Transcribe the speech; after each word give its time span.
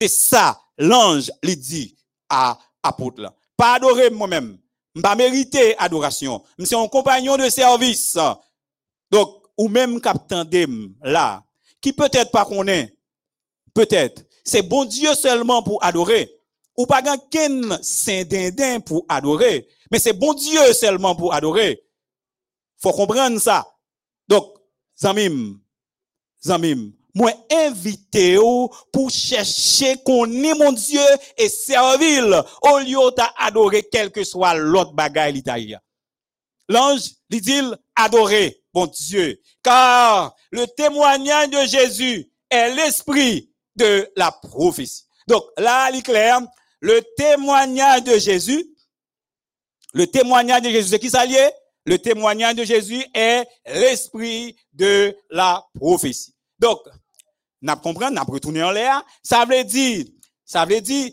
C'est 0.00 0.08
ça, 0.08 0.60
l'ange 0.78 1.30
lui 1.42 1.56
dit 1.56 1.96
à 2.28 2.58
apôtre. 2.82 3.32
Pas 3.56 3.74
adorer 3.74 4.10
moi-même. 4.10 4.58
Pas 5.02 5.14
mériter 5.14 5.76
adoration. 5.78 6.42
C'est 6.58 6.76
un 6.76 6.88
compagnon 6.88 7.36
de 7.36 7.48
service. 7.48 8.16
Donc, 9.10 9.42
ou 9.56 9.68
même 9.68 10.00
captain 10.00 10.46
là, 11.02 11.42
qui 11.80 11.92
peut-être 11.92 12.30
pas 12.30 12.44
connaît, 12.44 12.94
peut-être, 13.74 14.22
c'est 14.44 14.62
bon 14.62 14.84
Dieu 14.84 15.14
seulement 15.14 15.62
pour 15.62 15.82
adorer. 15.82 16.30
Ou 16.76 16.84
pas 16.84 17.02
qu'un 17.02 17.82
saint 17.82 18.24
pour 18.84 19.06
adorer. 19.08 19.66
Mais 19.90 19.98
c'est 19.98 20.12
bon 20.12 20.34
Dieu 20.34 20.72
seulement 20.74 21.14
pour 21.14 21.32
adorer. 21.32 21.82
Faut 22.78 22.92
comprendre 22.92 23.40
ça. 23.40 23.66
Donc, 24.28 24.58
Zamim, 24.98 25.58
Zamim, 26.44 26.92
moi 27.16 27.32
invité 27.50 28.36
pour 28.92 29.10
chercher 29.10 29.96
qu'on 30.04 30.30
est 30.30 30.54
mon 30.54 30.70
Dieu 30.70 31.00
et 31.38 31.48
servir 31.48 32.44
au 32.60 32.78
lieu 32.80 32.98
d'adorer 33.16 33.88
quel 33.90 34.12
que 34.12 34.22
soit 34.22 34.52
l'autre 34.54 34.92
bagaille 34.92 35.32
l'Italie. 35.32 35.74
L'ange 36.68 37.12
lui 37.30 37.40
dit 37.40 37.62
adorer 37.94 38.62
bon 38.74 38.86
Dieu, 38.86 39.40
car 39.62 40.34
le 40.50 40.66
témoignage 40.66 41.48
de 41.48 41.66
Jésus 41.66 42.30
est 42.50 42.74
l'esprit 42.74 43.50
de 43.76 44.12
la 44.14 44.30
prophétie. 44.30 45.04
Donc 45.26 45.42
là, 45.56 45.88
il 45.90 46.00
est 46.00 46.02
clair, 46.02 46.40
le 46.80 47.00
témoignage 47.16 48.04
de 48.04 48.18
Jésus, 48.18 48.62
le 49.94 50.06
témoignage 50.06 50.60
de 50.60 50.68
Jésus, 50.68 50.90
c'est 50.90 50.98
qui 50.98 51.08
ça 51.08 51.24
Le 51.86 51.98
témoignage 51.98 52.56
de 52.56 52.64
Jésus 52.64 53.02
est 53.14 53.46
l'esprit 53.64 54.54
de 54.74 55.16
la 55.30 55.64
prophétie. 55.72 56.34
Donc, 56.58 56.80
n'a 57.66 57.76
compris, 57.76 58.10
n'a 58.10 58.22
retourné 58.22 58.62
en 58.62 58.70
l'air, 58.70 59.04
ça 59.22 59.44
veut 59.44 59.64
dire, 59.64 60.06
ça 60.44 60.64
veut 60.64 60.80
dire, 60.80 61.10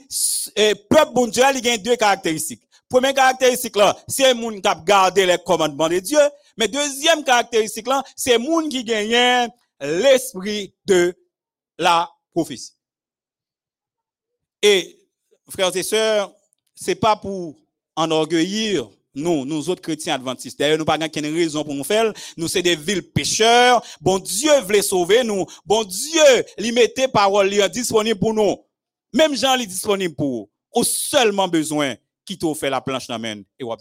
eh, 0.56 0.76
peuple 0.90 1.14
bon 1.14 1.28
Dieu, 1.28 1.44
il 1.56 1.68
a 1.68 1.78
deux 1.78 1.96
caractéristiques. 1.96 2.64
Première 2.88 3.14
caractéristique 3.16 3.76
là, 3.76 3.98
c'est 4.08 4.30
un 4.30 4.36
monde 4.36 4.62
qui 4.62 4.68
a 4.68 4.76
gardé 4.76 5.26
les 5.26 5.40
commandements 5.40 5.90
de 5.90 6.00
Dieu. 6.00 6.20
Mais 6.58 6.68
deuxième 6.68 7.24
caractéristique 7.24 7.88
là, 7.88 8.04
c'est 8.16 8.36
un 8.36 8.38
monde 8.38 8.70
qui 8.70 8.84
gagne 8.84 9.50
l'esprit 9.82 10.76
de 10.86 11.14
la 11.80 12.10
prophétie. 12.32 12.74
Et, 14.62 15.00
frères 15.50 15.76
et 15.76 15.84
sœurs, 15.84 16.32
c'est 16.76 16.96
pas 16.96 17.16
pour 17.16 17.56
enorgueillir 17.96 18.88
nous, 19.16 19.46
nous 19.46 19.70
autres 19.70 19.82
chrétiens 19.82 20.16
adventistes. 20.16 20.58
D'ailleurs, 20.58 20.78
nous 20.78 20.86
pas 20.86 20.98
qu'une 21.10 21.26
raison 21.26 21.64
pour 21.64 21.76
nous 21.76 21.84
faire. 21.84 22.12
Nous, 22.36 22.48
c'est 22.48 22.62
des 22.62 22.76
villes 22.76 23.04
pécheurs. 23.04 23.84
Bon 24.02 24.18
Dieu 24.20 24.52
voulait 24.62 24.82
sauver 24.82 25.24
nous. 25.24 25.46
Bon 25.66 25.84
Dieu, 25.84 26.46
lui 26.58 26.72
mettait 26.72 27.08
parole 27.08 27.50
disponible 27.70 28.20
pour 28.20 28.34
nous. 28.34 28.58
Même 29.14 29.36
Jean, 29.36 29.56
est 29.56 29.68
disponible 29.68 30.16
pour 30.16 30.50
Ou 30.76 30.84
seulement 30.84 31.48
besoin 31.48 31.96
qui 32.26 32.38
t'a 32.38 32.54
fait 32.56 32.70
la 32.70 32.82
planche 32.82 33.08
d'amène 33.08 33.44
et 33.60 33.64
wap 33.64 33.80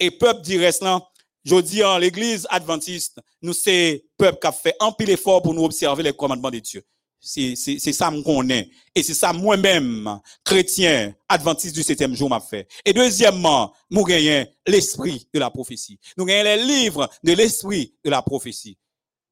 Et 0.00 0.10
peuple 0.10 0.40
dit 0.40 0.56
là, 0.56 1.02
je 1.44 1.60
dis 1.60 1.84
en 1.84 1.98
l'église 1.98 2.46
adventiste, 2.50 3.20
nous 3.42 3.52
c'est 3.52 4.04
peuple 4.16 4.38
qui 4.40 4.46
a 4.46 4.52
fait 4.52 4.74
un 4.80 4.92
pile 4.92 5.10
effort 5.10 5.42
pour 5.42 5.54
nous 5.54 5.64
observer 5.64 6.02
les 6.02 6.12
commandements 6.12 6.50
de 6.50 6.58
Dieu. 6.58 6.82
C'est 7.20 7.56
ça 7.92 8.12
qu'on 8.24 8.48
est. 8.48 8.70
Et 8.94 9.02
c'est 9.02 9.14
ça 9.14 9.32
moi-même, 9.32 10.20
chrétien, 10.44 11.14
adventiste 11.28 11.74
du 11.74 11.82
septième 11.82 12.14
jour, 12.14 12.30
m'a 12.30 12.40
fait. 12.40 12.68
Et 12.84 12.92
deuxièmement, 12.92 13.72
nous 13.90 14.04
gagnons 14.04 14.46
l'esprit 14.66 15.28
de 15.32 15.38
la 15.38 15.50
prophétie. 15.50 15.98
Nous 16.16 16.24
gagnons 16.24 16.44
les 16.44 16.64
livres 16.64 17.08
de 17.24 17.32
l'esprit 17.32 17.94
de 18.04 18.10
la 18.10 18.22
prophétie. 18.22 18.78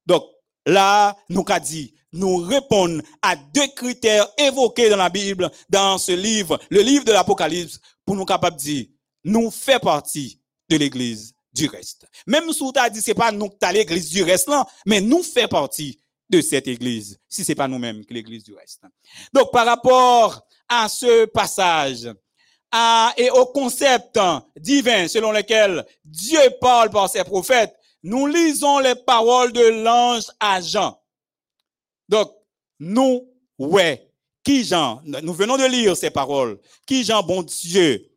Donc, 0.05 0.25
là, 0.67 1.17
nous 1.29 1.45
qu'a 1.45 1.61
dit, 1.61 1.95
nous 2.13 2.37
répondons 2.37 3.03
à 3.23 3.37
deux 3.37 3.69
critères 3.75 4.29
évoqués 4.39 4.89
dans 4.89 4.97
la 4.97 5.11
Bible, 5.11 5.51
dans 5.69 5.99
ce 5.99 6.13
livre, 6.13 6.59
le 6.71 6.81
livre 6.81 7.05
de 7.05 7.13
l'Apocalypse, 7.13 7.81
pour 8.05 8.17
nous 8.17 8.25
capables 8.25 8.57
de 8.57 8.63
dire, 8.63 8.87
nous 9.25 9.51
faisons 9.51 9.79
partie 9.81 10.41
de 10.69 10.77
l'église 10.77 11.35
du 11.53 11.67
reste. 11.67 12.07
Même 12.27 12.53
si 12.53 12.73
tu 12.73 12.79
as 12.79 12.91
dit, 12.91 13.01
c'est 13.01 13.15
pas 13.15 13.33
nous 13.33 13.49
qui 13.49 13.73
l'église 13.73 14.09
du 14.11 14.23
reste, 14.23 14.49
là, 14.49 14.67
mais 14.87 15.01
nous 15.01 15.23
faisons 15.23 15.49
partie 15.49 16.01
de 16.29 16.41
cette 16.41 16.67
église, 16.67 17.19
si 17.29 17.45
c'est 17.45 17.55
pas 17.55 17.69
nous-mêmes 17.69 18.05
que 18.05 18.13
l'église 18.13 18.45
du 18.45 18.55
reste. 18.55 18.83
Donc, 19.33 19.53
par 19.53 19.67
rapport 19.67 20.45
à 20.69 20.89
ce 20.89 21.27
passage, 21.27 22.09
à, 22.73 23.13
et 23.17 23.31
au 23.31 23.47
concept 23.47 24.19
divin 24.57 25.07
selon 25.09 25.31
lequel 25.31 25.87
Dieu 26.05 26.41
parle 26.61 26.91
par 26.91 27.09
ses 27.09 27.25
prophètes, 27.25 27.75
nous 28.03 28.27
lisons 28.27 28.79
les 28.81 28.95
paroles 28.95 29.53
de 29.53 29.83
l'ange 29.83 30.25
à 30.41 30.61
Jean. 30.61 31.01
Donc, 32.09 32.33
nous, 32.79 33.29
ouais, 33.59 34.11
qui 34.45 34.65
Jean, 34.65 35.01
nous 35.05 35.35
venons 35.35 35.57
de 35.57 35.65
lire 35.65 35.97
ces 35.97 36.11
paroles, 36.11 36.61
qui 36.87 37.05
Jean, 37.05 37.23
bon 37.23 37.43
Dieu, 37.43 38.11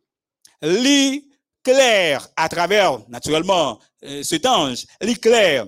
lit 0.62 1.28
clair 1.62 2.28
à 2.36 2.48
travers, 2.48 2.98
naturellement, 3.08 3.78
euh, 4.04 4.22
cet 4.22 4.46
ange, 4.46 4.86
lit 5.00 5.18
clair 5.18 5.66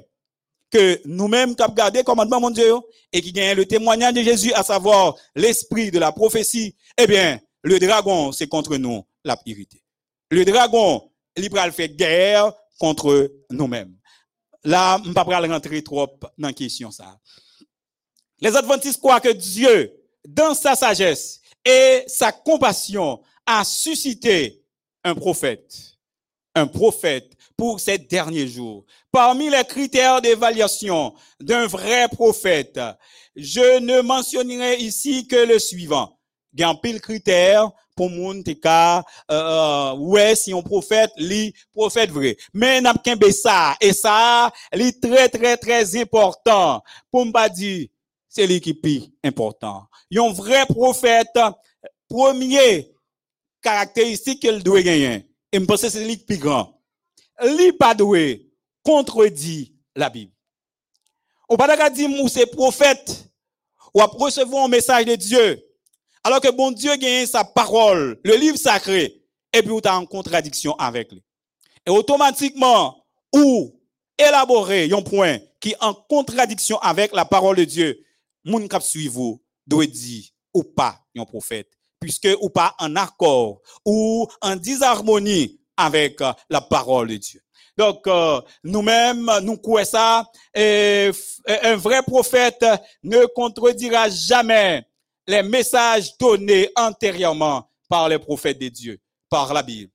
que 0.72 1.00
nous-mêmes 1.04 1.54
avons 1.58 1.74
gardé 1.74 2.02
commandement, 2.02 2.40
mon 2.40 2.50
Dieu, 2.50 2.74
et 3.12 3.20
qui 3.20 3.30
gagne 3.30 3.56
le 3.56 3.66
témoignage 3.66 4.14
de 4.14 4.22
Jésus, 4.22 4.52
à 4.54 4.62
savoir 4.62 5.14
l'esprit 5.36 5.90
de 5.90 5.98
la 5.98 6.10
prophétie, 6.10 6.74
eh 6.98 7.06
bien, 7.06 7.38
le 7.62 7.78
dragon, 7.78 8.32
c'est 8.32 8.48
contre 8.48 8.76
nous 8.76 9.04
la 9.22 9.36
purité. 9.36 9.84
Le 10.30 10.44
dragon, 10.44 11.10
il 11.36 11.50
va 11.50 11.70
faire 11.70 11.88
guerre 11.88 12.52
contre 12.80 13.30
nous-mêmes. 13.50 13.94
Là, 14.64 14.98
ne 14.98 15.08
vais 15.08 15.12
pas 15.12 15.22
rentrer 15.22 15.84
trop 15.84 16.06
dans 16.38 16.48
la 16.48 16.52
question 16.52 16.90
ça. 16.90 17.18
Les 18.40 18.56
adventistes 18.56 18.98
croient 18.98 19.20
que 19.20 19.32
Dieu, 19.32 19.92
dans 20.26 20.54
sa 20.54 20.74
sagesse 20.74 21.40
et 21.64 22.04
sa 22.06 22.32
compassion, 22.32 23.20
a 23.44 23.62
suscité 23.64 24.64
un 25.04 25.14
prophète. 25.14 25.98
Un 26.54 26.66
prophète 26.66 27.32
pour 27.62 27.78
ces 27.78 27.96
derniers 27.96 28.48
jours. 28.48 28.84
Parmi 29.12 29.48
les 29.48 29.62
critères 29.62 30.20
d'évaluation 30.20 31.14
d'un 31.38 31.68
vrai 31.68 32.08
prophète, 32.08 32.80
je 33.36 33.78
ne 33.78 34.00
mentionnerai 34.00 34.78
ici 34.78 35.28
que 35.28 35.36
le 35.36 35.60
suivant. 35.60 36.18
Il 36.52 36.60
y 36.60 36.64
a 36.64 36.70
un 36.70 36.74
pile 36.74 37.00
critère 37.00 37.70
pour 37.94 38.10
moun 38.10 38.42
te 38.42 38.50
ka 38.50 39.04
euh, 39.30 39.92
ouais 39.94 40.34
si 40.34 40.52
on 40.52 40.64
prophète 40.64 41.12
li 41.16 41.54
prophète 41.72 42.10
vrai. 42.10 42.36
Mais 42.52 42.80
n'a 42.80 42.94
pas 42.94 43.30
ça. 43.30 43.76
Et 43.80 43.92
ça 43.92 44.52
li 44.74 44.98
très 44.98 45.28
très 45.28 45.56
très 45.56 45.96
important 45.96 46.82
pour 47.12 47.30
pas 47.30 47.48
dire 47.48 47.86
c'est 48.28 48.48
lui 48.48 48.60
qui 48.60 48.70
est 48.70 49.28
important. 49.28 49.84
Un 50.12 50.32
vrai 50.32 50.66
prophète 50.66 51.38
premier 52.08 52.90
caractéristique 53.62 54.40
qu'il 54.40 54.64
doit 54.64 54.82
gagner. 54.82 55.28
Et 55.52 55.60
me 55.60 55.66
pense 55.66 55.86
c'est 55.86 56.04
lui 56.04 56.18
qui 56.18 56.24
plus 56.24 56.38
grand 56.38 56.81
li 57.40 57.72
contredit 58.82 59.74
la 59.94 60.10
Bible. 60.10 60.32
On 61.48 61.56
pas 61.56 61.90
dire 61.90 62.08
mou 62.08 62.28
c'est 62.28 62.46
prophète 62.46 63.28
ou 63.94 64.00
à 64.00 64.06
recevoir 64.06 64.64
un 64.64 64.68
message 64.68 65.04
de 65.04 65.14
Dieu 65.16 65.62
alors 66.24 66.40
que 66.40 66.50
bon 66.50 66.70
Dieu 66.70 66.94
gagne 66.96 67.26
sa 67.26 67.44
parole, 67.44 68.18
le 68.24 68.36
livre 68.36 68.56
sacré 68.56 69.22
et 69.52 69.62
puis 69.62 69.70
ou 69.70 69.80
en 69.86 70.06
contradiction 70.06 70.74
avec 70.76 71.12
lui. 71.12 71.22
Et 71.84 71.90
automatiquement 71.90 73.04
ou 73.34 73.78
élaborer 74.16 74.90
un 74.92 75.02
point 75.02 75.38
qui 75.60 75.70
est 75.70 75.82
en 75.82 75.94
contradiction 75.94 76.78
avec 76.78 77.12
la 77.12 77.24
parole 77.24 77.56
de 77.56 77.64
Dieu, 77.64 78.04
moun 78.44 78.68
kap 78.68 78.82
vous 79.10 79.42
doit 79.66 79.86
dire 79.86 80.24
ou 80.54 80.62
pas 80.62 81.00
un 81.16 81.24
prophète 81.24 81.70
puisque 82.00 82.28
ou 82.40 82.50
pas 82.50 82.74
en 82.78 82.96
accord 82.96 83.60
ou 83.84 84.26
en 84.40 84.56
disharmonie 84.56 85.60
avec 85.76 86.20
euh, 86.20 86.32
la 86.50 86.60
parole 86.60 87.08
de 87.08 87.16
Dieu. 87.16 87.40
Donc, 87.76 88.06
euh, 88.06 88.40
nous-mêmes, 88.64 89.30
nous 89.42 89.56
croyons 89.56 89.88
ça. 89.88 90.30
Et, 90.54 91.10
un 91.62 91.76
vrai 91.76 92.02
prophète 92.02 92.64
ne 93.02 93.24
contredira 93.26 94.08
jamais 94.10 94.84
les 95.26 95.42
messages 95.42 96.16
donnés 96.18 96.68
antérieurement 96.76 97.68
par 97.88 98.08
les 98.08 98.18
prophètes 98.18 98.58
de 98.58 98.68
Dieu, 98.68 98.98
par 99.30 99.52
la 99.54 99.62
Bible. 99.62 99.90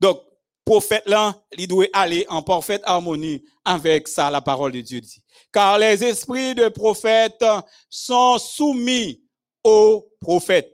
Donc, 0.00 0.20
prophète 0.64 1.04
là, 1.06 1.34
il 1.56 1.68
doit 1.68 1.86
aller 1.92 2.26
en 2.28 2.42
parfaite 2.42 2.82
harmonie 2.84 3.42
avec 3.64 4.08
ça, 4.08 4.30
la 4.30 4.40
parole 4.40 4.72
de 4.72 4.80
Dieu 4.80 5.00
dit. 5.00 5.22
Car 5.52 5.78
les 5.78 6.02
esprits 6.04 6.54
de 6.54 6.68
prophètes 6.68 7.44
sont 7.88 8.38
soumis 8.38 9.22
aux 9.62 10.08
prophètes. 10.20 10.70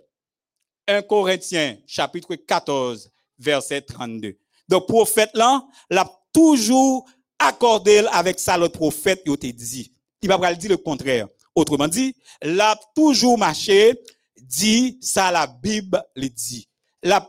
1 0.88 1.02
Corinthiens, 1.02 1.76
chapitre 1.86 2.34
14, 2.34 3.10
verset 3.40 3.82
32. 3.82 4.36
Donc, 4.68 4.86
prophète 4.86 5.30
là, 5.34 5.64
l'a 5.90 6.08
toujours 6.32 7.06
accordé 7.38 8.04
avec 8.12 8.38
ça 8.38 8.56
le 8.56 8.68
prophète, 8.68 9.22
il 9.26 9.36
te 9.36 9.46
dit. 9.46 9.92
Il 10.22 10.28
va 10.28 10.38
pas 10.38 10.54
dire 10.54 10.70
le 10.70 10.76
contraire. 10.76 11.26
Autrement 11.54 11.88
dit, 11.88 12.14
l'a 12.42 12.78
toujours 12.94 13.38
marché, 13.38 13.98
dit 14.36 14.98
ça 15.00 15.32
la 15.32 15.46
Bible 15.46 16.02
le 16.14 16.28
dit. 16.28 16.68
La 17.02 17.26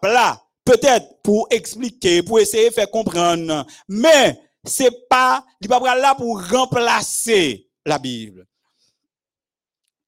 peut-être 0.63 1.21
pour 1.23 1.47
expliquer, 1.49 2.21
pour 2.21 2.39
essayer 2.39 2.69
de 2.69 2.73
faire 2.73 2.91
comprendre, 2.91 3.65
mais 3.87 4.39
c'est 4.63 5.07
pas, 5.09 5.43
il 5.59 5.67
va 5.67 5.79
pas 5.79 5.95
là 5.95 6.13
pour 6.13 6.47
remplacer 6.49 7.67
la 7.85 7.97
Bible. 7.97 8.45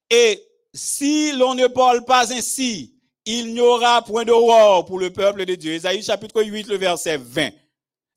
Et 0.09 0.43
si 0.73 1.31
l'on 1.31 1.55
ne 1.55 1.67
parle 1.67 2.05
pas 2.05 2.31
ainsi, 2.31 2.92
il 3.25 3.53
n'y 3.53 3.61
aura 3.61 4.01
point 4.01 4.25
d'aurore 4.25 4.85
pour 4.85 4.99
le 4.99 5.11
peuple 5.11 5.45
de 5.45 5.55
Dieu. 5.55 5.75
Isaïe 5.75 6.03
chapitre 6.03 6.43
8, 6.43 6.67
le 6.67 6.77
verset 6.77 7.17
20. 7.17 7.49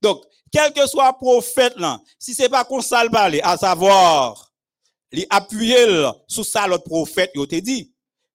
Donc, 0.02 0.22
quel 0.52 0.72
que 0.72 0.86
soit 0.86 1.12
prophète 1.14 1.76
là, 1.76 2.00
si 2.18 2.34
c'est 2.34 2.48
pas 2.48 2.64
qu'on 2.64 2.80
ça 2.80 3.04
parler, 3.10 3.40
à 3.42 3.56
savoir, 3.56 4.52
les 5.12 5.26
appuyer 5.30 5.86
sous 6.28 6.44
ça 6.44 6.66
l'autre 6.66 6.84
prophète, 6.84 7.30
il 7.34 7.46
te 7.46 7.56
dit. 7.56 7.92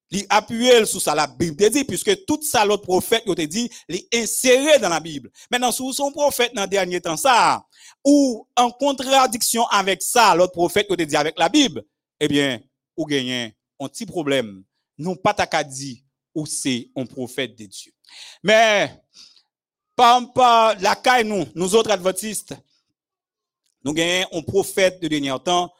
Les 0.09 0.25
appuyer 0.29 0.85
sous 0.85 0.99
ça 0.99 1.15
la 1.15 1.25
Bible 1.25 1.55
te 1.55 1.69
dit, 1.69 1.85
puisque 1.85 2.25
tout 2.25 2.41
ça 2.41 2.65
l'autre 2.65 2.83
prophète, 2.83 3.23
il 3.25 3.35
te 3.35 3.41
dit, 3.43 3.69
les 3.87 4.07
insérer 4.13 4.77
dans 4.79 4.89
la 4.89 4.99
Bible. 4.99 5.31
Maintenant, 5.49 5.71
sous 5.71 5.93
son 5.93 6.11
prophète 6.11 6.53
dans 6.53 6.63
le 6.63 6.67
dernier 6.67 6.99
temps, 6.99 7.15
ça, 7.15 7.65
ou 8.03 8.45
en 8.57 8.71
contradiction 8.71 9.65
avec 9.67 10.01
ça, 10.01 10.35
l'autre 10.35 10.51
prophète, 10.51 10.87
il 10.89 10.97
te 10.97 11.03
dit 11.03 11.15
avec 11.15 11.39
la 11.39 11.47
Bible, 11.47 11.83
eh 12.19 12.27
bien, 12.27 12.59
ou 12.97 13.05
gagnez 13.05 13.55
un 13.79 13.87
petit 13.87 14.05
problème. 14.05 14.63
Non 14.97 15.15
pas 15.15 15.33
ta 15.33 15.63
dit 15.63 16.03
ou 16.33 16.45
c'est 16.45 16.89
un 16.95 17.05
prophète 17.05 17.57
de 17.57 17.65
Dieu. 17.65 17.91
Mais, 18.43 18.91
par, 19.95 20.75
la 20.79 20.95
caille, 20.95 21.25
nous, 21.25 21.45
nous 21.55 21.75
autres 21.75 21.91
adventistes, 21.91 22.55
nous 23.83 23.93
gagnons 23.93 24.27
un 24.31 24.41
prophète 24.41 25.01
de 25.01 25.07
dernier 25.07 25.35
temps, 25.43 25.71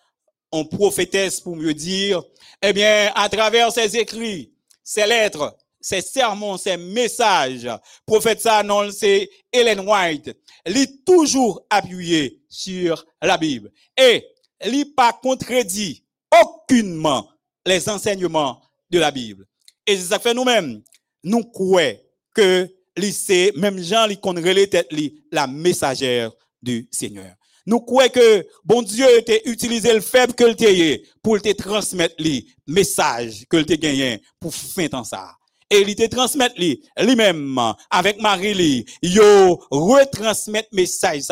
un 0.52 0.64
prophétesse 0.64 1.40
pour 1.40 1.56
mieux 1.56 1.74
dire, 1.74 2.22
eh 2.62 2.74
bien, 2.74 3.12
à 3.16 3.30
travers 3.30 3.72
ses 3.72 3.96
écrits, 3.98 4.54
ses 4.84 5.08
lettres, 5.08 5.58
ses 5.80 6.02
sermons, 6.02 6.58
ses 6.58 6.78
messages, 6.78 7.68
prophète 8.06 8.42
ça, 8.42 8.62
non, 8.64 8.92
c'est 8.92 9.30
Ellen 9.52 9.80
White, 9.80 10.38
est 10.66 11.06
toujours 11.06 11.66
appuyé 11.70 12.44
sur 12.50 13.06
la 13.22 13.38
Bible. 13.38 13.72
Et, 13.98 14.26
il 14.64 14.94
pas 14.94 15.14
contredit 15.14 16.04
aucunement 16.44 17.28
les 17.66 17.90
enseignements 17.90 18.62
de 18.92 19.00
la 19.00 19.10
Bible. 19.10 19.48
Et 19.92 19.98
c'est 19.98 20.04
ça 20.08 20.20
fait 20.20 20.34
nous-mêmes. 20.34 20.82
Nous 21.22 21.44
croyons 21.44 21.98
que 22.34 22.66
c'est 23.12 23.52
même 23.58 23.78
Jean 23.84 24.08
qui 24.08 24.18
connaît 24.18 24.68
tête 24.68 24.88
la 25.34 25.48
messagère 25.48 26.32
du 26.62 26.88
Seigneur. 26.92 27.34
Nous 27.66 27.82
croyons 27.82 28.10
que 28.10 28.48
bon 28.64 28.84
Dieu 28.84 29.06
a 29.06 29.50
utilisé 29.50 29.94
le 29.94 30.00
faible 30.00 30.34
que 30.34 30.46
le 30.46 30.98
pour 31.22 31.42
te 31.42 31.52
transmettre 31.52 32.16
le 32.20 32.40
message 32.68 33.44
que 33.50 33.58
le 33.58 33.64
gagné 33.64 34.22
pour 34.40 34.56
fin 34.56 34.88
temps 34.88 35.04
ça. 35.04 35.34
Et 35.70 35.82
il 35.82 35.94
te 35.94 36.08
transmettre 36.08 36.56
lui-même 36.58 37.60
avec 37.90 38.22
Marie 38.22 38.86
yo 39.02 39.62
retransmettre 39.70 40.70
message 40.72 41.24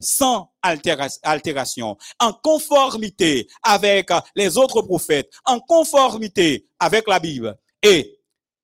sans 0.00 0.50
altération, 0.62 1.98
en 2.20 2.32
conformité 2.32 3.46
avec 3.62 4.08
les 4.34 4.56
autres 4.56 4.80
prophètes, 4.80 5.30
en 5.44 5.60
conformité 5.60 6.66
avec 6.80 7.06
la 7.06 7.18
Bible. 7.18 7.54
Et 7.82 8.18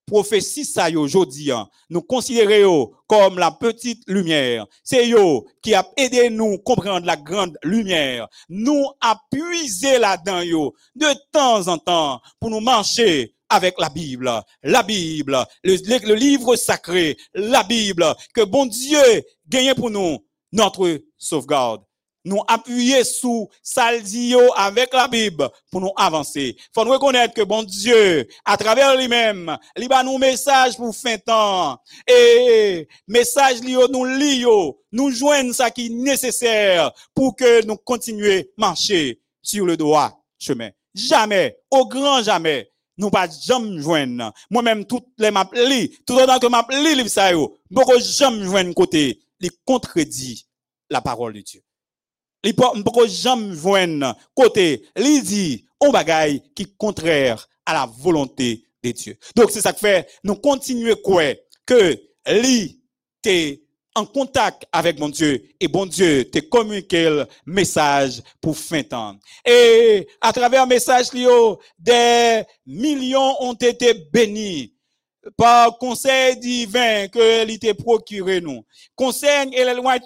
prophétie 0.06 0.64
ça 0.64 0.90
aujourd'hui, 0.90 1.50
hein, 1.50 1.69
nous 1.88 2.02
considérons 2.02 2.93
comme 3.06 3.38
la 3.38 3.50
petite 3.50 4.02
lumière. 4.06 4.66
C'est 4.82 5.08
yo 5.08 5.46
qui 5.62 5.75
a 5.75 5.87
aidé 5.96 6.31
nous 6.31 6.58
comprendre 6.58 7.06
la 7.06 7.16
grande 7.16 7.56
lumière. 7.62 8.28
Nous 8.49 8.84
a 9.00 9.19
puisé 9.31 9.99
là-dedans 9.99 10.43
yo 10.43 10.75
de 10.94 11.06
temps 11.32 11.69
en 11.69 11.78
temps 11.78 12.20
pour 12.38 12.50
nous 12.50 12.61
marcher 12.61 13.34
avec 13.49 13.78
la 13.78 13.88
Bible. 13.88 14.31
La 14.62 14.82
Bible, 14.82 15.38
le, 15.62 16.14
livre 16.14 16.56
sacré, 16.56 17.16
la 17.34 17.62
Bible, 17.62 18.06
que 18.34 18.43
bon 18.43 18.66
Dieu 18.66 19.00
gagne 19.49 19.75
pour 19.75 19.90
nous 19.90 20.19
notre 20.52 21.00
sauvegarde 21.16 21.82
nous 22.25 22.41
appuyer 22.47 23.05
sous 23.05 23.49
Saldio 23.62 24.41
avec 24.56 24.93
la 24.93 25.09
Bible 25.09 25.49
pour 25.71 25.81
nous 25.81 25.93
avancer. 25.97 26.56
Faut 26.75 26.85
nous 26.85 26.93
reconnaître 26.93 27.35
que 27.35 27.43
bon 27.43 27.62
Dieu, 27.62 28.26
à 28.44 28.56
travers 28.56 28.97
lui-même, 28.97 29.56
il 29.76 29.88
va 29.88 30.03
nous 30.03 30.19
message 30.19 30.76
pour 30.76 30.94
fin 30.94 31.19
temps. 31.19 31.79
Et 32.09 32.88
message 33.06 33.61
li 33.61 33.75
nous 33.75 34.05
lio, 34.05 34.81
nous 34.93 35.11
joignent 35.11 35.53
ça 35.53 35.71
qui 35.71 35.87
est 35.87 35.91
nécessaire 35.91 36.93
pour 37.15 37.37
que 37.37 37.65
nous 37.67 37.76
continuions 37.76 38.41
à 38.41 38.44
marcher 38.59 39.21
sur 39.43 39.67
le 39.67 39.76
droit 39.76 40.21
chemin. 40.38 40.71
Jamais, 40.94 41.59
au 41.71 41.87
grand 41.87 42.23
jamais, 42.23 42.71
nous 42.97 43.11
pas 43.11 43.29
jamais 43.29 43.81
joindre. 43.81 44.32
Moi-même, 44.50 44.85
toutes 44.85 45.09
les 45.19 45.31
maps 45.31 45.44
tout 46.06 46.17
le 46.17 46.26
temps 46.26 46.38
que 46.38 46.47
map 46.47 46.67
li 46.71 46.94
livre 46.94 47.09
ça 47.09 47.32
yo, 47.32 47.59
beaucoup 47.71 47.99
jamais 47.99 48.44
joindre 48.44 48.75
côté, 48.75 49.21
il 49.41 49.50
contredit 49.65 50.47
la 50.88 51.00
parole 51.00 51.35
de 51.35 51.41
Dieu 51.41 51.62
li 52.44 52.52
pas 52.52 52.73
jamais 53.08 53.56
joindre 53.56 54.14
côté 54.35 54.85
li 54.96 55.23
dit 55.23 55.64
on 55.81 55.91
bagaille 55.91 56.43
qui 56.55 56.67
contraire 56.76 57.49
à 57.67 57.73
la 57.73 57.87
volonté 57.87 58.64
de 58.82 58.91
Dieu. 58.93 59.17
Donc 59.35 59.50
c'est 59.50 59.61
ça 59.61 59.73
que 59.73 59.81
fait 59.81 60.08
nous 60.23 60.37
continuer 60.37 60.94
quoi? 61.02 61.35
Que 61.67 61.99
li 62.26 62.81
t'es 63.23 63.62
en 63.94 64.05
contact 64.05 64.67
avec 64.73 64.99
mon 64.99 65.08
Dieu 65.08 65.43
et 65.61 65.69
bon 65.69 65.87
Dieu 65.87 66.29
te 66.29 66.41
communiqué 66.41 67.05
le 67.05 67.26
message 67.46 68.23
pour 68.41 68.56
fin 68.56 68.82
temps. 68.82 69.17
Et 69.47 70.06
à 70.20 70.32
travers 70.32 70.64
le 70.64 70.69
message 70.69 71.11
des 71.79 72.43
millions 72.67 73.37
ont 73.40 73.55
été 73.55 73.94
bénis 74.12 74.74
par 75.37 75.79
conseil 75.79 76.37
divin 76.37 77.09
que 77.09 77.44
l'ité 77.44 77.75
procuré 77.75 78.41
nous. 78.41 78.65
Conseil 78.94 79.55
et 79.55 79.65
lois 79.75 79.97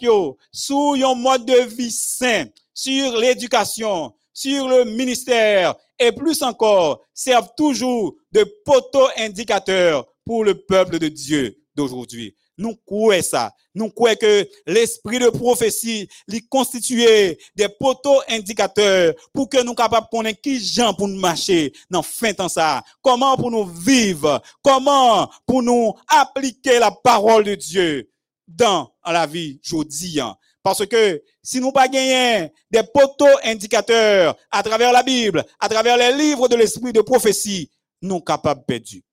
sur 0.52 0.94
un 0.94 1.14
mode 1.14 1.46
de 1.46 1.60
vie 1.66 1.90
sain, 1.90 2.46
sur 2.74 3.16
l'éducation, 3.16 4.12
sur 4.32 4.68
le 4.68 4.84
ministère 4.84 5.74
et 5.98 6.12
plus 6.12 6.42
encore 6.42 7.00
servent 7.12 7.50
toujours 7.56 8.14
de 8.32 8.44
poteau 8.64 9.08
indicateur 9.16 10.06
pour 10.24 10.44
le 10.44 10.54
peuple 10.54 10.98
de 10.98 11.08
Dieu 11.08 11.58
d'aujourd'hui. 11.74 12.36
Nous 12.58 12.74
croyons 12.74 13.22
ça. 13.22 13.54
Nous 13.72 13.88
croyons 13.88 14.16
que 14.16 14.48
l'esprit 14.66 15.20
de 15.20 15.30
prophétie 15.30 16.08
lui 16.26 16.46
constitue 16.48 17.06
des 17.54 17.68
poteaux 17.78 18.20
indicateurs 18.28 19.14
pour 19.32 19.48
que 19.48 19.62
nous 19.62 19.74
capables 19.74 20.08
de 20.10 20.16
connaître 20.16 20.40
qui 20.40 20.58
gens 20.58 20.92
pour 20.92 21.06
nous 21.06 21.20
marcher 21.20 21.72
dans 21.88 22.02
fin 22.02 22.34
temps 22.34 22.48
ça. 22.48 22.82
Comment 23.00 23.36
pour 23.36 23.52
nous 23.52 23.64
vivre? 23.64 24.42
Comment 24.60 25.30
pour 25.46 25.62
nous 25.62 25.94
appliquer 26.08 26.80
la 26.80 26.90
parole 26.90 27.44
de 27.44 27.54
Dieu 27.54 28.10
dans 28.48 28.92
la 29.06 29.24
vie 29.26 29.60
aujourd'hui? 29.64 30.18
Parce 30.60 30.84
que 30.84 31.22
si 31.40 31.60
nous 31.60 31.70
pas 31.70 31.86
gagnons 31.86 32.50
des 32.72 32.82
poteaux 32.82 33.38
indicateurs 33.44 34.36
à 34.50 34.64
travers 34.64 34.92
la 34.92 35.04
Bible, 35.04 35.44
à 35.60 35.68
travers 35.68 35.96
les 35.96 36.12
livres 36.12 36.48
de 36.48 36.56
l'esprit 36.56 36.92
de 36.92 37.02
prophétie, 37.02 37.70
nous 38.02 38.20
capables 38.20 38.62
de 38.62 38.66
perdre. 38.66 39.04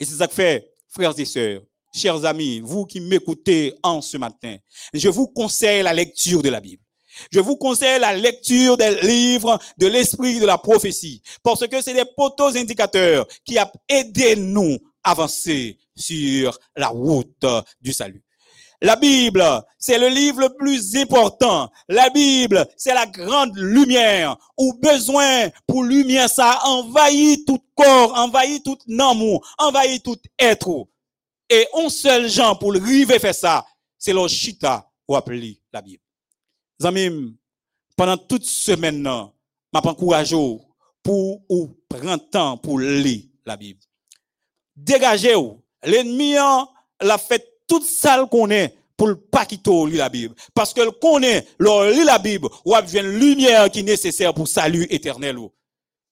Et 0.00 0.04
c'est 0.04 0.16
ça 0.16 0.26
que 0.26 0.34
fait, 0.34 0.72
frères 0.88 1.16
et 1.16 1.24
sœurs 1.24 1.62
chers 1.94 2.24
amis, 2.24 2.60
vous 2.60 2.84
qui 2.86 3.00
m'écoutez 3.00 3.74
en 3.82 4.00
ce 4.00 4.16
matin, 4.16 4.56
je 4.92 5.08
vous 5.08 5.28
conseille 5.28 5.82
la 5.82 5.92
lecture 5.92 6.42
de 6.42 6.48
la 6.48 6.60
Bible. 6.60 6.82
Je 7.32 7.40
vous 7.40 7.56
conseille 7.56 8.00
la 8.00 8.14
lecture 8.14 8.76
des 8.76 9.00
livres 9.02 9.58
de 9.78 9.86
l'esprit 9.86 10.38
de 10.38 10.46
la 10.46 10.58
prophétie, 10.58 11.22
parce 11.42 11.66
que 11.66 11.82
c'est 11.82 11.94
des 11.94 12.04
poteaux 12.16 12.56
indicateurs 12.56 13.26
qui 13.44 13.58
ont 13.58 13.70
aidé 13.88 14.36
nous 14.36 14.78
à 15.02 15.10
avancer 15.10 15.78
sur 15.96 16.58
la 16.76 16.88
route 16.88 17.44
du 17.80 17.92
salut. 17.92 18.22
La 18.80 18.94
Bible, 18.94 19.44
c'est 19.76 19.98
le 19.98 20.06
livre 20.06 20.40
le 20.40 20.50
plus 20.50 20.94
important. 20.94 21.68
La 21.88 22.10
Bible, 22.10 22.64
c'est 22.76 22.94
la 22.94 23.06
grande 23.06 23.56
lumière 23.56 24.36
où 24.56 24.72
besoin 24.74 25.48
pour 25.66 25.82
lumière 25.82 26.30
ça 26.30 26.60
envahit 26.64 27.44
tout 27.44 27.58
corps, 27.74 28.16
envahit 28.16 28.64
tout 28.64 28.78
amour, 29.00 29.44
envahit 29.58 30.04
tout 30.04 30.18
être. 30.38 30.86
Et 31.50 31.66
un 31.74 31.88
seul 31.88 32.28
gens 32.28 32.54
pour 32.56 32.72
le 32.72 32.78
river 32.78 33.18
faire 33.18 33.34
ça, 33.34 33.64
c'est 33.96 34.12
le 34.12 34.26
chita 34.28 34.88
ou 35.06 35.16
appeler 35.16 35.60
la 35.72 35.80
Bible. 35.80 36.02
Zamim, 36.80 37.34
pendant 37.96 38.16
toute 38.16 38.44
semaine, 38.44 39.02
m'a 39.02 39.30
encouragé 39.72 40.36
pour 41.02 41.42
ou 41.48 41.76
prendre 41.88 42.28
temps 42.30 42.56
pour 42.58 42.78
lire 42.78 43.24
la 43.44 43.56
Bible. 43.56 43.80
Dégagez-vous. 44.76 45.62
L'ennemi 45.84 46.34
l'a 47.00 47.18
fait 47.18 47.60
toute 47.66 47.84
ça 47.84 48.26
qu'on 48.30 48.50
est 48.50 48.74
pour 48.96 49.14
pas 49.30 49.46
quitter 49.46 49.86
la 49.92 50.08
Bible. 50.08 50.34
Parce 50.52 50.74
que 50.74 50.80
le 50.80 50.90
connaît, 50.90 51.46
le 51.58 51.92
lit 51.92 52.04
la 52.04 52.18
Bible, 52.18 52.48
ou 52.64 52.74
a 52.74 52.82
une 52.82 53.18
lumière 53.18 53.70
qui 53.70 53.80
est 53.80 53.84
nécessaire 53.84 54.34
pour 54.34 54.48
salut 54.48 54.86
éternel. 54.90 55.38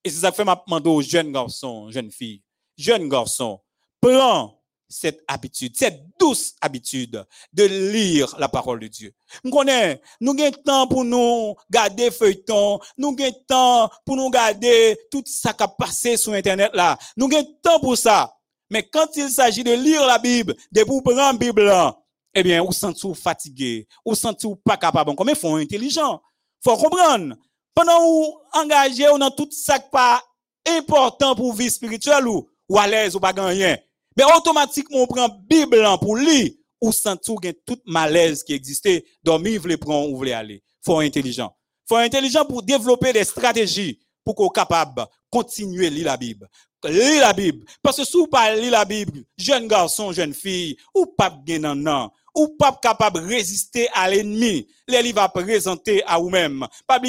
Et 0.04 0.10
c'est 0.10 0.20
ça 0.20 0.30
que 0.30 0.36
fait 0.36 0.44
m'a 0.44 0.62
demandé 0.64 0.88
aux 0.88 1.02
jeunes 1.02 1.32
garçons, 1.32 1.90
jeunes 1.90 2.12
filles, 2.12 2.42
jeunes 2.76 3.08
garçons, 3.08 3.60
prends 4.00 4.55
cette 4.88 5.22
habitude, 5.26 5.76
cette 5.76 6.02
douce 6.18 6.54
habitude 6.60 7.24
de 7.52 7.64
lire 7.64 8.34
la 8.38 8.48
parole 8.48 8.80
de 8.80 8.86
Dieu. 8.86 9.12
Nous 9.44 9.50
connaissons, 9.50 10.00
nous 10.20 10.32
avons 10.32 10.50
temps 10.64 10.86
pour 10.86 11.04
nous 11.04 11.54
garder 11.70 12.10
feuilleton, 12.10 12.78
nous 12.96 13.16
avons 13.18 13.32
temps 13.48 13.90
pour 14.04 14.16
nous 14.16 14.30
garder 14.30 14.98
tout 15.10 15.24
ça 15.26 15.52
qui 15.52 15.62
a 15.62 15.68
passé 15.68 16.16
sur 16.16 16.32
Internet 16.32 16.70
là. 16.74 16.96
Nous 17.16 17.26
avons 17.26 17.58
temps 17.62 17.80
pour 17.80 17.96
ça. 17.96 18.32
Mais 18.70 18.88
quand 18.88 19.08
il 19.16 19.30
s'agit 19.30 19.62
de 19.62 19.72
lire 19.72 20.04
la 20.06 20.18
Bible, 20.18 20.54
de 20.72 20.82
vous 20.82 21.00
prendre 21.00 21.18
la 21.18 21.32
Bible 21.32 21.72
eh 22.38 22.42
bien, 22.42 22.62
vous 22.62 22.72
sentez 22.72 23.14
fatigué, 23.14 23.88
vous 24.04 24.14
sentez 24.14 24.46
pas 24.62 24.76
capable. 24.76 25.14
Comme 25.14 25.30
il 25.30 25.36
faut 25.36 25.54
intelligent. 25.54 26.20
Faut 26.62 26.76
comprendre. 26.76 27.34
Pendant 27.74 27.98
vous 27.98 28.38
engagez 28.52 29.06
dans 29.18 29.30
tout 29.30 29.48
ça 29.50 29.78
qui 29.78 29.88
pas 29.90 30.22
important 30.68 31.34
pour 31.34 31.54
vie 31.54 31.70
spirituelle 31.70 32.28
ou, 32.28 32.46
ou 32.68 32.78
à 32.78 32.86
l'aise 32.86 33.16
ou 33.16 33.20
pas 33.20 33.32
rien. 33.32 33.78
Mais 34.16 34.25
automatiquement, 34.25 35.02
on 35.02 35.06
prend 35.06 35.28
Bible 35.28 35.85
pour 36.00 36.16
lire, 36.16 36.52
ou 36.80 36.92
sans 36.92 37.16
tout 37.16 37.37
toute 37.66 37.82
malaise 37.87 38.42
qui 38.42 38.54
existait, 38.54 39.04
dormir, 39.23 39.61
vous 39.61 39.68
les 39.68 39.76
prendre, 39.76 40.11
ou 40.11 40.16
voulez 40.16 40.32
aller. 40.32 40.62
Faut 40.85 40.99
intelligent. 40.99 41.54
Faut 41.88 41.96
intelligent 41.96 42.44
pour 42.44 42.62
développer 42.62 43.12
des 43.12 43.25
stratégies 43.25 43.99
pour 44.25 44.35
qu'on 44.35 44.49
capable 44.49 45.06
continuer 45.30 45.87
à 45.87 45.90
lire 45.90 46.06
la 46.06 46.16
Bible. 46.16 46.49
Lire 46.85 47.20
la 47.20 47.32
Bible. 47.32 47.64
Parce 47.82 47.96
que 47.99 48.04
si 48.04 48.16
vous 48.16 48.26
pas 48.26 48.54
la 48.54 48.85
Bible, 48.85 49.23
jeune 49.37 49.68
garçon, 49.68 50.12
jeune 50.12 50.35
fille, 50.35 50.76
ou 50.94 51.06
pas 51.06 51.30
bien 51.30 51.75
non, 51.75 52.11
ou 52.36 52.48
pas 52.56 52.78
capable 52.80 53.20
de 53.20 53.26
résister 53.26 53.88
à 53.94 54.08
l'ennemi, 54.08 54.68
les 54.86 55.02
livres 55.02 55.16
va 55.16 55.28
présenter 55.28 56.04
à 56.04 56.18
vous-même. 56.18 56.66
Pas 56.86 57.00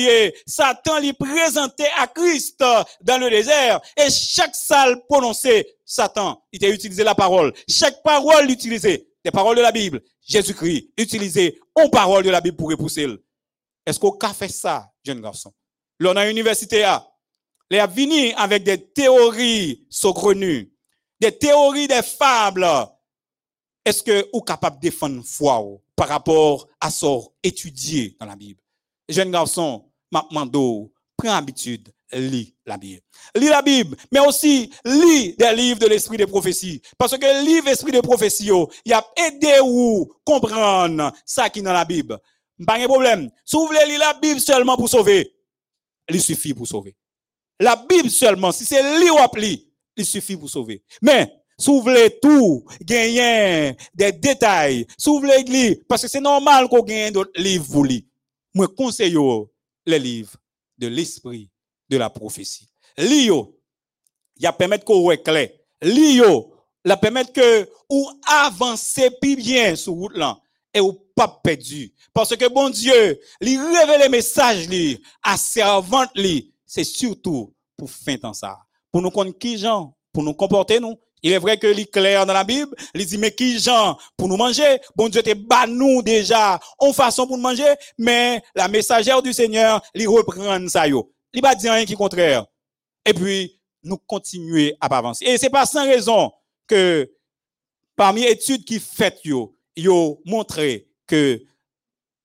Satan 0.45 0.99
lui 0.99 1.13
présenté 1.13 1.83
à 1.97 2.07
Christ 2.07 2.63
dans 3.01 3.17
le 3.19 3.29
désert, 3.29 3.81
et 3.97 4.09
chaque 4.09 4.55
salle 4.55 5.03
prononcée, 5.07 5.67
Satan, 5.85 6.41
il 6.51 6.65
a 6.65 6.69
utilisé 6.69 7.03
la 7.03 7.13
parole. 7.13 7.53
Chaque 7.69 8.01
parole 8.01 8.49
utilisée, 8.49 9.07
des 9.23 9.31
paroles 9.31 9.57
de 9.57 9.61
la 9.61 9.71
Bible, 9.71 10.01
Jésus-Christ, 10.25 10.91
utilisé 10.97 11.59
en 11.75 11.89
parole 11.89 12.23
de 12.23 12.29
la 12.29 12.41
Bible 12.41 12.57
pour 12.57 12.69
repousser. 12.69 13.07
Est-ce 13.85 13.99
qu'on 13.99 14.17
a 14.17 14.33
fait 14.33 14.49
ça, 14.49 14.89
jeune 15.05 15.21
garçon? 15.21 15.53
L'on 15.99 16.15
a 16.15 16.29
université 16.29 16.83
a, 16.83 17.05
les 17.69 17.79
avec 18.37 18.63
des 18.63 18.91
théories 18.91 19.85
saugrenues, 19.89 20.71
des 21.19 21.37
théories 21.37 21.87
des 21.87 22.01
fables, 22.01 22.67
est-ce 23.87 24.03
que 24.03 24.27
vous 24.33 24.39
êtes 24.39 24.45
capable 24.45 24.75
de 24.77 24.81
défendre 24.81 25.23
foi 25.23 25.63
par 25.95 26.09
rapport 26.09 26.67
à 26.81 26.91
ce 26.91 27.05
étudié 27.41 28.17
dans 28.19 28.25
la 28.25 28.35
Bible? 28.35 28.59
Jeune 29.07 29.31
garçon, 29.31 29.85
Mando, 30.11 30.91
prends 31.15 31.33
l'habitude, 31.33 31.93
lis 32.11 32.53
la 32.65 32.77
Bible. 32.77 33.01
Lis 33.33 33.47
la 33.47 33.61
Bible, 33.61 33.95
mais 34.11 34.19
aussi 34.19 34.69
lis 34.83 35.35
des 35.37 35.53
livres 35.55 35.79
de 35.79 35.87
l'esprit 35.87 36.17
de 36.17 36.25
prophétie. 36.25 36.81
Parce 36.97 37.17
que 37.17 37.25
le 37.25 37.45
livre 37.45 37.67
l'esprit 37.67 37.93
de 37.93 38.01
prophétie, 38.01 38.49
il 38.83 38.93
a 38.93 39.07
aidé 39.15 39.59
vous 39.61 40.11
comprendre 40.25 41.13
ça 41.25 41.49
qui 41.49 41.59
est 41.59 41.63
dans 41.63 41.71
la 41.71 41.85
Bible. 41.85 42.19
Pas 42.65 42.79
de 42.79 42.87
problème. 42.87 43.29
Si 43.45 43.55
vous 43.55 43.67
voulez 43.67 43.85
lire 43.87 43.99
la 43.99 44.13
Bible 44.15 44.41
seulement 44.41 44.75
pour 44.75 44.89
sauver, 44.89 45.33
il 46.09 46.21
suffit 46.21 46.53
pour 46.53 46.67
sauver. 46.67 46.93
La 47.57 47.77
Bible 47.77 48.09
seulement, 48.09 48.51
si 48.51 48.65
c'est 48.65 48.99
lire 48.99 49.13
ou 49.15 49.35
lire, 49.37 49.59
il 49.95 50.05
suffit 50.05 50.35
pour 50.35 50.49
sauver. 50.49 50.83
Mais, 51.01 51.36
voulez 51.59 52.19
tout, 52.21 52.65
gagner 52.81 53.75
des 53.93 54.11
détails, 54.11 54.85
voulez 55.05 55.43
lire, 55.43 55.77
parce 55.87 56.03
que 56.03 56.07
c'est 56.07 56.21
normal 56.21 56.67
qu'on 56.69 56.83
gagne 56.83 57.11
d'autres 57.11 57.39
livres 57.39 57.65
vous. 57.67 57.87
Moi, 58.53 58.67
conseille 58.67 59.17
les 59.85 59.99
livres 59.99 60.35
de 60.77 60.87
l'esprit 60.87 61.49
de 61.89 61.97
la 61.97 62.09
prophétie. 62.09 62.69
Lio, 62.97 63.57
il 64.35 64.45
a 64.45 64.53
permettre 64.53 64.85
qu'on 64.85 65.03
soit 65.03 65.17
clair. 65.17 65.49
Lio, 65.81 66.53
la 66.83 66.97
permettre 66.97 67.33
que 67.33 67.69
ou 67.89 68.09
avancer 68.25 69.11
plus 69.21 69.35
bien 69.35 69.75
sur 69.75 69.93
route 69.93 70.15
là 70.15 70.39
et 70.73 70.79
ou 70.79 70.93
pas 71.15 71.27
perdu. 71.43 71.93
Parce 72.13 72.35
que 72.35 72.47
bon 72.47 72.69
Dieu, 72.69 73.19
lui 73.41 73.57
révèle 73.57 74.01
les 74.01 74.09
messages 74.09 74.67
li 74.67 75.01
à 75.23 75.37
servante 75.37 76.11
li, 76.15 76.53
c'est 76.65 76.83
surtout 76.83 77.53
pour 77.75 77.89
fin 77.89 78.17
ça. 78.33 78.59
Pour 78.91 79.01
nous 79.01 79.11
connaître 79.11 79.37
pour 80.13 80.23
nous 80.23 80.33
comporter 80.33 80.79
nous? 80.79 80.97
Il 81.23 81.31
est 81.31 81.39
vrai 81.39 81.57
que 81.57 81.67
est 81.67 81.91
clair 81.91 82.25
dans 82.25 82.33
la 82.33 82.43
Bible, 82.43 82.75
il 82.93 83.05
dit, 83.05 83.17
mais 83.17 83.33
qui 83.33 83.59
gens 83.59 83.97
pour 84.15 84.27
nous 84.27 84.37
manger? 84.37 84.79
Bon 84.95 85.09
Dieu 85.09 85.21
te 85.23 85.33
bat 85.33 85.67
nous 85.67 86.01
déjà 86.01 86.59
en 86.77 86.93
façon 86.93 87.27
pour 87.27 87.37
nous 87.37 87.43
manger, 87.43 87.73
mais 87.97 88.41
la 88.55 88.67
messagère 88.67 89.21
du 89.21 89.33
Seigneur, 89.33 89.81
il 89.93 90.07
reprend 90.07 90.67
ça 90.67 90.87
yo. 90.87 91.11
Il 91.33 91.41
va 91.41 91.55
dire 91.55 91.73
rien 91.73 91.85
qui 91.85 91.95
contraire. 91.95 92.45
Et 93.05 93.13
puis, 93.13 93.59
nous 93.83 93.97
continuer 93.97 94.75
à 94.79 94.85
avancer. 94.87 95.25
Et 95.25 95.37
c'est 95.37 95.49
pas 95.49 95.65
sans 95.65 95.85
raison 95.85 96.31
que 96.67 97.09
parmi 97.95 98.21
les 98.21 98.31
études 98.31 98.65
qui 98.65 98.79
fait 98.79 99.19
yo, 99.23 99.57
yo 99.75 100.21
montré 100.25 100.89
que 101.05 101.41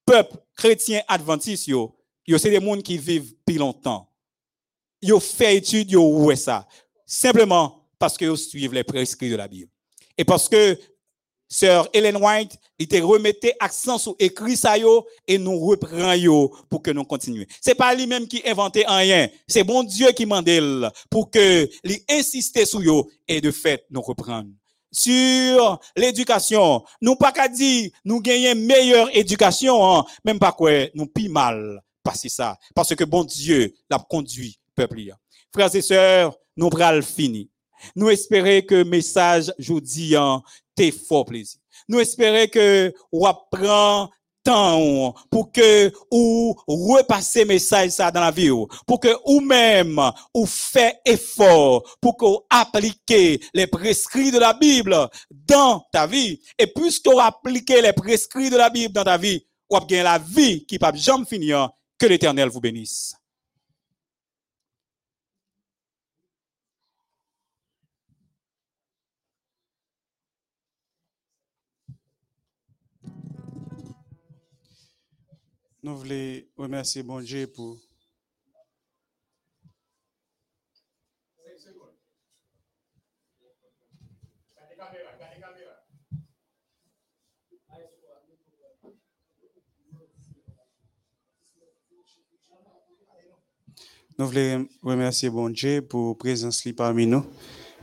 peuple 0.05 0.37
chrétien 0.57 1.03
adventiste 1.09 1.69
yo, 1.69 1.97
yo 2.27 2.39
c'est 2.39 2.51
des 2.51 2.61
gens 2.61 2.81
qui 2.81 2.99
vivent 2.99 3.35
plus 3.45 3.57
longtemps. 3.57 4.09
Yo 5.01 5.21
fait 5.21 5.57
études 5.57 5.91
yo 5.91 6.03
ouais 6.25 6.37
ça. 6.37 6.67
Simplement 7.07 7.82
parce 8.03 8.17
que 8.17 8.25
vous 8.25 8.37
suivez 8.37 8.75
les 8.75 8.83
prescrits 8.83 9.31
de 9.31 9.37
la 9.37 9.47
Bible. 9.47 9.71
Et 10.19 10.25
parce 10.25 10.49
que 10.49 10.77
Sœur 11.49 11.89
Ellen 11.93 12.17
White, 12.17 12.59
il 12.77 12.89
te 12.89 12.97
remettait 12.97 13.55
accent 13.61 13.97
sur 13.97 14.17
écrit 14.19 14.57
ça 14.57 14.77
yo, 14.77 15.07
et 15.29 15.39
nous 15.39 15.57
reprend 15.61 16.13
yo 16.15 16.53
pour 16.69 16.83
que 16.83 16.91
nous 16.91 17.05
continuions. 17.05 17.47
C'est 17.61 17.77
pas 17.77 17.95
lui-même 17.95 18.27
qui 18.27 18.43
inventait 18.45 18.85
rien. 18.89 19.29
C'est 19.47 19.63
bon 19.63 19.85
Dieu 19.85 20.11
qui 20.11 20.27
mandel 20.27 20.91
pour 21.09 21.31
que 21.31 21.71
lui 21.85 22.05
insiste 22.11 22.65
sur 22.65 22.83
yo 22.83 23.09
et 23.29 23.41
de 23.41 23.53
fait 23.53 23.87
nous 23.89 24.03
reprendre. 24.03 24.51
Sur 24.91 25.79
l'éducation, 25.97 26.83
nous 27.01 27.15
pas 27.15 27.31
qu'à 27.31 27.47
dire 27.47 27.89
nous 28.05 28.21
gagnons 28.21 28.61
meilleure 28.61 29.17
éducation, 29.17 29.81
hein, 29.85 30.05
même 30.25 30.41
pas 30.41 30.51
quoi, 30.51 30.73
nous 30.97 31.07
pi 31.07 31.29
mal 31.29 31.81
passer 32.03 32.29
ça. 32.29 32.59
Parce 32.75 32.97
que 32.97 33.05
bon 33.05 33.23
Dieu 33.23 33.73
l'a 33.89 34.05
conduit 34.11 34.59
peuple. 34.75 35.15
Frères 35.55 35.73
et 35.77 35.83
sœurs, 35.83 36.37
nous 36.57 36.69
pral 36.69 37.05
fini. 37.05 37.52
Nous 37.97 38.11
espérons 38.11 38.63
que 38.67 38.77
le 38.77 38.85
message 38.85 39.53
aujourd'hui 39.59 40.15
t'est 40.75 40.91
fort 40.91 41.27
plaisir. 41.27 41.61
Nous 41.89 42.01
espérons 42.01 42.47
que 42.49 42.93
ou 43.11 43.27
apprend 43.27 44.11
temps 44.43 45.15
pour 45.31 45.53
que 45.53 45.93
ou 46.11 46.55
repasser 46.67 47.45
message 47.45 47.91
ça 47.91 48.11
dans 48.11 48.21
la 48.21 48.31
vie 48.31 48.51
pour 48.87 49.01
que 49.01 49.15
ou 49.27 49.41
même 49.41 50.01
ou 50.35 50.47
fait 50.47 50.99
effort 51.05 51.83
pour 52.01 52.17
que 52.17 52.27
appliquer 52.51 53.41
les 53.55 53.67
prescrits 53.67 54.31
de 54.31 54.39
la 54.39 54.53
Bible 54.53 54.97
dans 55.31 55.85
ta 55.93 56.07
vie. 56.07 56.41
Et 56.59 56.67
puisque 56.67 57.07
vous 57.07 57.21
appliquez 57.21 57.81
les 57.81 57.93
prescrits 57.93 58.51
de 58.51 58.57
la 58.57 58.71
Bible 58.71 58.95
dans 58.95 59.05
ta 59.05 59.17
vie 59.17 59.45
ou 59.71 59.79
gagner 59.81 60.03
la 60.03 60.19
vie 60.19 60.67
qui 60.67 60.79
pas 60.79 60.93
jamais 60.95 61.25
finir 61.25 61.71
que 61.99 62.07
l'Éternel 62.07 62.49
vous 62.49 62.61
bénisse 62.61 63.15
Nous 75.85 75.97
voulons 75.97 76.41
remercier 76.57 77.03
bon 77.03 77.21
Dieu 77.21 77.49
pour 77.49 77.77
Nous 94.17 94.29
voulons 94.29 94.69
remercier 94.83 95.31
bon 95.31 95.49
Dieu 95.49 95.83
pour 95.83 96.11
la 96.11 96.15
présence 96.15 96.63
parmi 96.77 97.09
nous. 97.09 97.27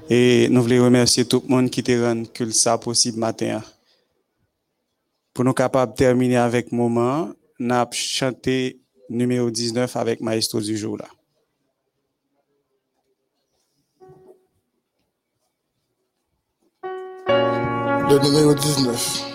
Et 0.09 0.47
nous 0.47 0.61
voulons 0.61 0.85
remercier 0.85 1.25
tout 1.25 1.43
le 1.45 1.49
monde 1.49 1.69
qui 1.69 1.83
te 1.83 1.91
rend 2.01 2.23
que 2.23 2.49
ça 2.49 2.77
possible 2.77 3.17
matin. 3.17 3.61
Pour 5.33 5.43
nous 5.43 5.53
capables 5.53 5.91
de 5.91 5.97
terminer 5.97 6.37
avec 6.37 6.71
moment, 6.71 7.33
n'a 7.59 7.87
chanté 7.91 8.79
numéro 9.09 9.51
19 9.51 9.95
avec 9.95 10.21
Maestro 10.21 10.61
du 10.61 10.77
jour 10.77 10.97
là. 10.97 11.07
Le 18.11 18.17
numéro 18.23 18.55
19. 18.55 19.25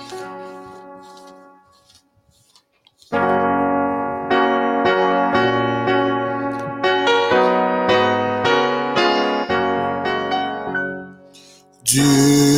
Du 11.84 12.53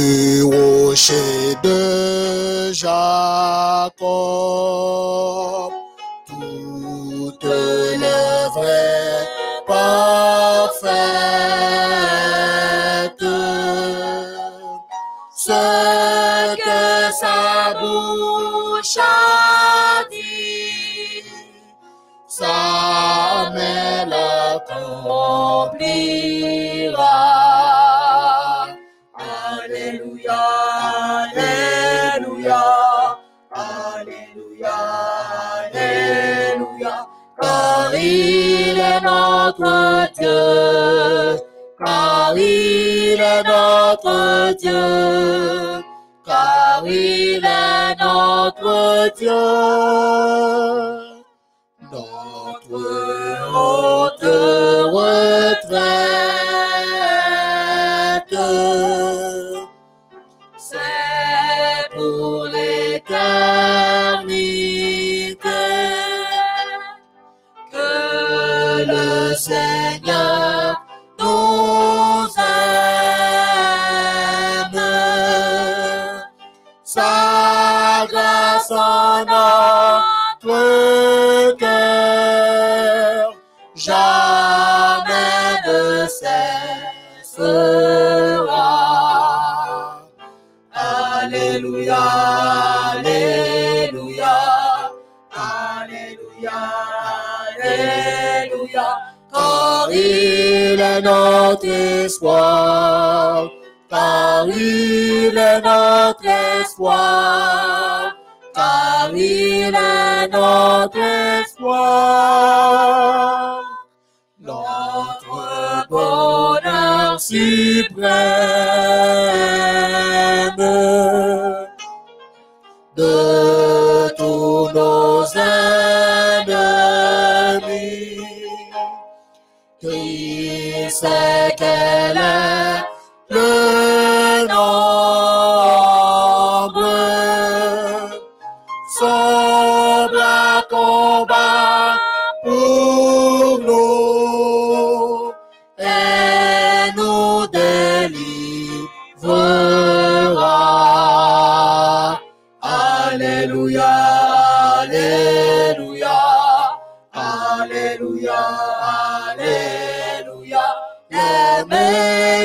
rocher 0.97 1.61
de 1.63 2.73
Jacob. 2.73 4.07
Dieu. 40.19 41.37
il 42.37 43.21
est 43.21 43.43
notre 43.45 44.55
Dieu, 44.57 45.83
car 46.25 46.83
il 46.85 47.45
est 47.45 47.97
notre 48.01 49.13
Dieu. 49.17 49.31
Notre 51.93 52.81
haute 53.55 54.31
retraite, 54.93 56.26
cessera. 86.19 87.97
Alléluia, 90.73 92.03
Alléluia, 92.93 94.37
Alléluia, 95.33 96.59
Alléluia, 97.63 98.89
car 99.33 99.89
il 99.91 100.81
est 100.81 101.03
notre 101.03 101.67
espoir, 101.67 103.51
car 103.91 104.49
il 104.49 105.37
est 105.37 105.61
notre 105.61 106.27
espoir, 106.61 108.17
car 108.55 109.11
il 109.15 109.75
est 109.75 110.29
notre 110.33 110.99
espoir. 111.41 112.57
Bonheur 115.89 117.21
suprême 117.21 118.07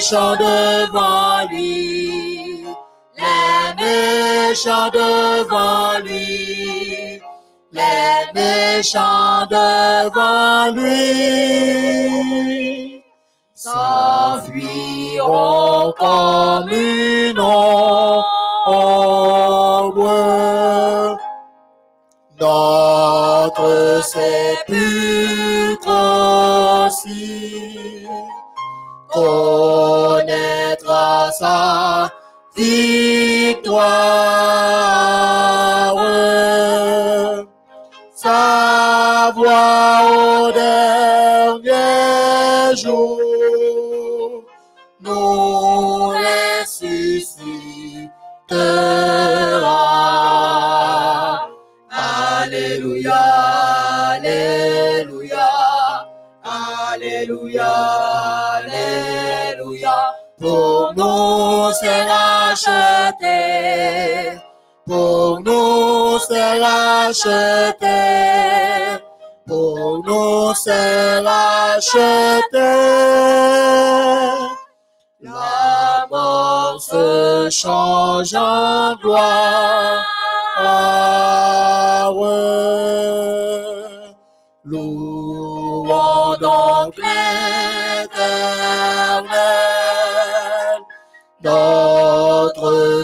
méchants 0.01 0.35
devant 0.35 1.45
lui, 1.51 2.65
les 3.17 3.75
méchants 3.77 4.89
devant 4.89 5.99
lui, 6.03 7.21
les 7.71 8.31
méchants 8.33 9.45
devant 9.47 10.71
lui. 10.73 11.03
S'enfuiront 13.53 14.73
comme 15.99 16.69
une 16.69 17.39
ombre. 17.39 17.67
Notre 22.39 24.03
sépulcre 24.03 25.87
aussi 26.87 28.00
connaîtra 29.11 30.21
sa 31.31 32.11
victoire. 32.55 33.91
Sa 38.15 39.31
voix 39.35 40.50
nous 61.81 61.87
c'est 61.87 62.03
racheté, 62.03 63.37
pour 64.85 65.41
nous 65.41 66.19
c'est 66.19 66.59
racheté, 66.59 67.87
pour 69.47 70.03
nous 70.05 70.53
c'est 70.55 71.19
racheté. 71.19 72.59
La 75.21 76.07
mort 76.09 76.81
se 76.81 77.49
change 77.51 78.33
en 78.35 78.95
gloire. 78.95 80.05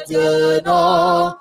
Notre 0.09 0.61
Dieu, 0.63 1.36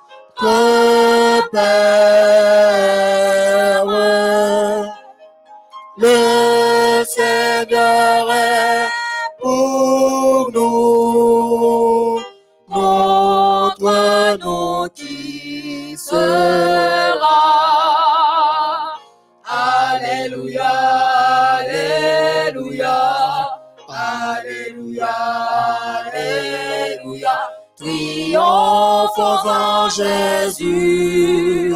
Triomphe 27.78 29.18
en 29.18 29.90
Jésus, 29.90 31.74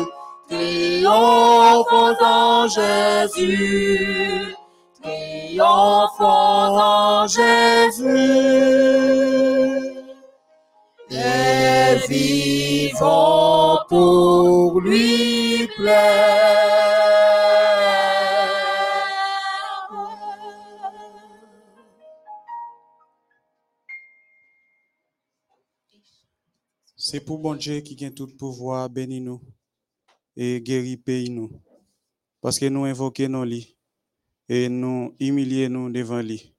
triomphe 0.48 2.22
en 2.22 2.66
Jésus, 2.68 4.56
triomphe 5.02 6.20
en 6.20 7.26
Jésus. 7.26 8.06
Et 11.10 11.96
vivons 12.08 13.78
pour 13.90 14.80
lui 14.80 15.68
plaire. 15.76 17.09
C'est 27.10 27.18
pour 27.18 27.40
bon 27.40 27.56
Dieu 27.56 27.80
qui 27.80 28.04
a 28.04 28.10
tout 28.12 28.28
pouvoir, 28.28 28.88
bénis 28.88 29.20
nous 29.20 29.40
et 30.36 30.60
guéris 30.60 30.96
pays 30.96 31.28
nous. 31.28 31.50
Parce 32.40 32.56
que 32.56 32.66
nous 32.66 32.84
invoquons 32.84 33.28
nos 33.28 33.44
lits 33.44 33.76
et 34.48 34.68
nous 34.68 35.12
humilions 35.18 35.70
nous 35.70 35.90
devant 35.90 36.20
lui. 36.20 36.54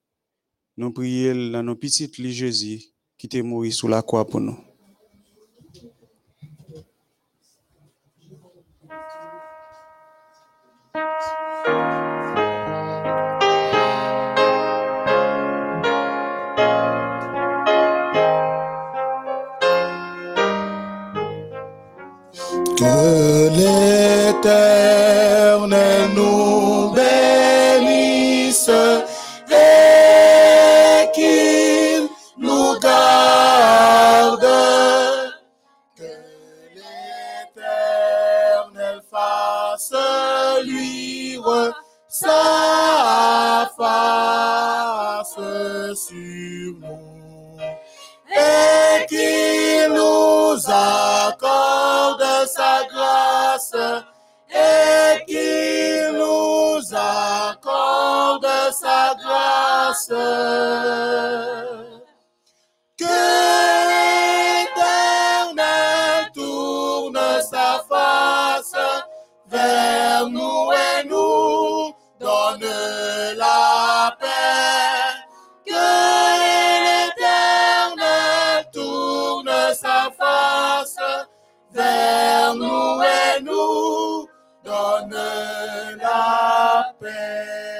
Nous 0.75 0.91
prions 0.91 1.51
dans 1.51 1.63
nos 1.63 1.77
petites 1.77 2.17
lits 2.17 2.33
Jésus 2.33 2.81
qui 3.17 3.29
t'est 3.29 3.41
mort 3.41 3.65
sous 3.71 3.87
la 3.87 4.01
croix 4.01 4.27
pour 4.27 4.41
nous. 4.41 4.57
Que 22.81 23.53
l'éternel 24.41 24.79
nous 26.15 26.89
bénisse 26.95 28.71
et 29.51 31.05
qu'il 31.13 32.09
nous 32.39 32.79
garde. 32.79 34.47
Que 35.95 36.11
l'éternel 37.53 38.97
fasse 39.11 39.93
luire 40.65 41.75
sa 42.07 43.69
face 43.77 45.37
sur 45.93 46.73
nous 46.81 47.10
qu'il 49.11 49.91
nous 49.93 50.55
accorde 50.69 52.23
sa 52.47 52.73
grâce 52.89 53.75
et 54.49 55.25
qu'il 55.25 56.13
nous 56.13 56.79
accorde 56.95 58.47
sa 58.71 59.13
grâce. 59.21 60.07
Que 62.97 63.17
l'éternel 64.69 66.31
tourne 66.33 67.19
sa 67.51 67.83
face 67.89 68.77
vers 69.49 70.25
nous 70.29 70.71
et 70.71 71.03
nous 71.09 71.93
donne 72.17 72.69
la 73.35 74.15
paix. 74.17 74.80
La 87.01 87.70